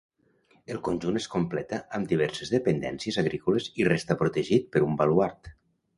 [0.75, 5.57] El conjunt es completa amb diverses dependències agrícoles i resta protegit per un baluard.